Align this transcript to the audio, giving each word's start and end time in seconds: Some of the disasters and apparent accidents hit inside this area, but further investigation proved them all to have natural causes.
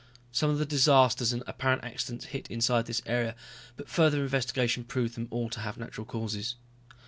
Some 0.31 0.49
of 0.49 0.57
the 0.57 0.65
disasters 0.65 1.31
and 1.31 1.43
apparent 1.45 1.83
accidents 1.83 2.25
hit 2.25 2.49
inside 2.49 2.87
this 2.87 3.03
area, 3.05 3.35
but 3.77 3.87
further 3.87 4.23
investigation 4.23 4.83
proved 4.83 5.13
them 5.13 5.27
all 5.29 5.47
to 5.51 5.59
have 5.59 5.77
natural 5.77 6.05
causes. 6.05 6.55